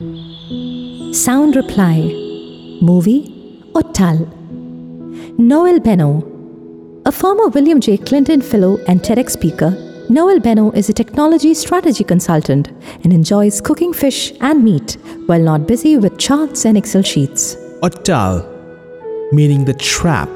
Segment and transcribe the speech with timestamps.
[0.00, 1.98] Sound reply
[2.80, 4.26] Movie or Ottal.
[5.38, 7.02] Noel Benno.
[7.04, 7.98] A former William J.
[7.98, 9.72] Clinton Fellow and TEDx speaker,
[10.08, 12.68] Noel Benno is a technology strategy consultant
[13.04, 17.56] and enjoys cooking fish and meat while not busy with charts and Excel sheets.
[17.82, 18.42] Ottal,
[19.34, 20.30] meaning the trap,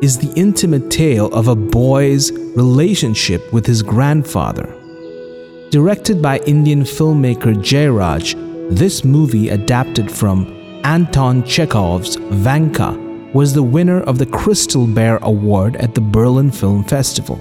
[0.00, 4.74] is the intimate tale of a boy's relationship with his grandfather.
[5.68, 10.46] Directed by Indian filmmaker Jayaraj, this movie, adapted from
[10.84, 12.92] Anton Chekhov's Vanka,
[13.34, 17.40] was the winner of the Crystal Bear Award at the Berlin Film Festival.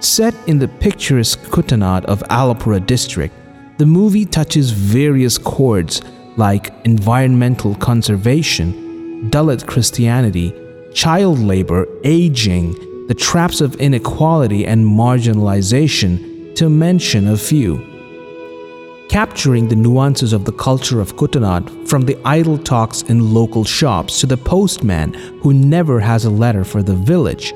[0.00, 3.34] Set in the picturesque Kuttanad of Alappuzha district,
[3.78, 6.02] the movie touches various chords
[6.36, 10.52] like environmental conservation, Dalit Christianity,
[10.94, 12.72] child labor, aging,
[13.06, 17.91] the traps of inequality and marginalization, to mention a few
[19.12, 24.18] capturing the nuances of the culture of Kuttanad from the idle talks in local shops
[24.20, 27.50] to the postman who never has a letter for the village.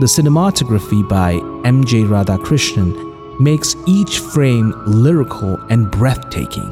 [0.00, 2.02] The cinematography by M.J.
[2.02, 6.70] Radhakrishnan makes each frame lyrical and breathtaking.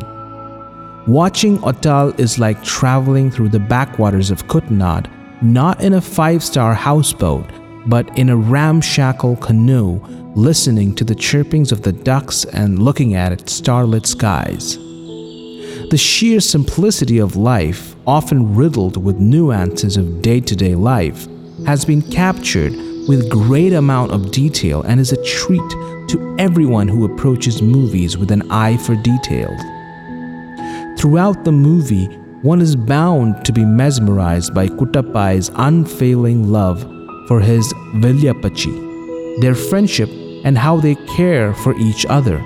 [1.06, 5.10] Watching Ottal is like traveling through the backwaters of Kuttanad,
[5.40, 7.46] not in a five star houseboat,
[7.88, 9.98] but in a ramshackle canoe
[10.34, 14.76] listening to the chirpings of the ducks and looking at its starlit skies.
[15.90, 21.26] The sheer simplicity of life, often riddled with nuances of day to day life,
[21.66, 22.72] has been captured
[23.08, 25.70] with great amount of detail and is a treat
[26.08, 29.48] to everyone who approaches movies with an eye for detail.
[30.98, 32.06] Throughout the movie,
[32.42, 36.97] one is bound to be mesmerized by Kuttappai's unfailing love
[37.28, 40.08] for his Vilyapachi, their friendship
[40.44, 42.38] and how they care for each other.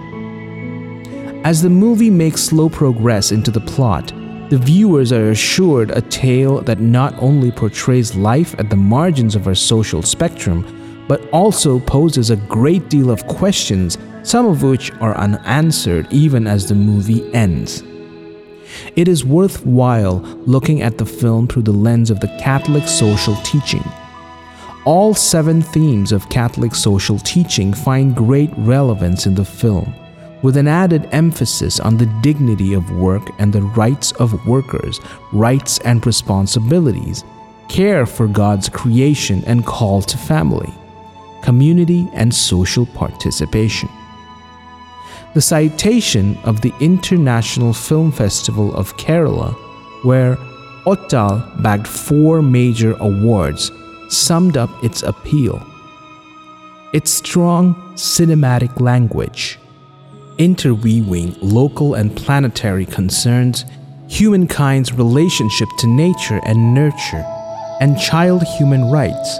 [1.45, 4.09] As the movie makes slow progress into the plot,
[4.51, 9.47] the viewers are assured a tale that not only portrays life at the margins of
[9.47, 15.17] our social spectrum, but also poses a great deal of questions, some of which are
[15.17, 17.83] unanswered even as the movie ends.
[18.97, 23.85] It is worthwhile looking at the film through the lens of the Catholic social teaching
[24.85, 29.95] all seven themes of Catholic social teaching find great relevance in the film,
[30.43, 35.01] with an added emphasis on the dignity of work and the rights of workers,
[35.33, 37.23] rights and responsibilities,
[37.69, 40.73] care for God's creation and call to family,
[41.42, 43.89] community and social participation.
[45.35, 49.55] The citation of the International Film Festival of Kerala,
[50.05, 50.37] where
[50.85, 53.71] Ottal bagged four major awards
[54.12, 55.64] summed up its appeal.
[56.92, 59.58] Its strong cinematic language,
[60.39, 63.64] interweaving local and planetary concerns,
[64.08, 67.24] humankind's relationship to nature and nurture,
[67.80, 69.39] and child human rights,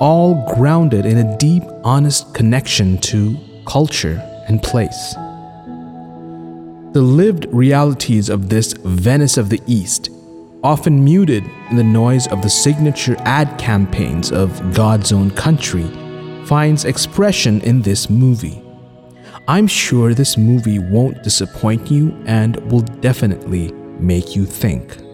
[0.00, 5.14] all grounded in a deep, honest connection to culture and place.
[6.92, 10.08] The lived realities of this Venice of the East
[10.66, 15.88] often muted in the noise of the signature ad campaigns of God's own country,
[16.44, 18.60] finds expression in this movie.
[19.46, 25.05] I'm sure this movie won't disappoint you and will definitely make you think.